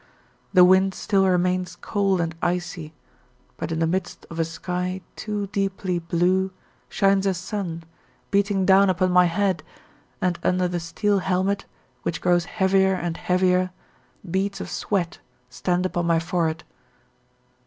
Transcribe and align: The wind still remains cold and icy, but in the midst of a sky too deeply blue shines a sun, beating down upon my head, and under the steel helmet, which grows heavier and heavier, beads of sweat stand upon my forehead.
The 0.51 0.65
wind 0.65 0.95
still 0.95 1.27
remains 1.27 1.75
cold 1.79 2.19
and 2.21 2.33
icy, 2.41 2.91
but 3.55 3.71
in 3.71 3.77
the 3.77 3.85
midst 3.85 4.25
of 4.31 4.39
a 4.39 4.45
sky 4.45 5.01
too 5.15 5.45
deeply 5.53 5.99
blue 5.99 6.49
shines 6.89 7.27
a 7.27 7.35
sun, 7.35 7.83
beating 8.31 8.65
down 8.65 8.89
upon 8.89 9.11
my 9.11 9.25
head, 9.25 9.61
and 10.19 10.39
under 10.41 10.67
the 10.67 10.79
steel 10.79 11.19
helmet, 11.19 11.65
which 12.01 12.19
grows 12.19 12.45
heavier 12.45 12.95
and 12.95 13.15
heavier, 13.15 13.69
beads 14.27 14.59
of 14.59 14.71
sweat 14.71 15.19
stand 15.51 15.85
upon 15.85 16.07
my 16.07 16.17
forehead. 16.19 16.63